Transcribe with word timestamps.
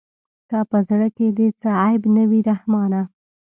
که 0.49 0.59
په 0.69 0.77
زړه 0.87 1.07
کښې 1.15 1.27
دې 1.37 1.47
څه 1.59 1.69
عيب 1.81 2.03
نه 2.15 2.23
وي 2.29 2.41
رحمانه. 2.51 3.01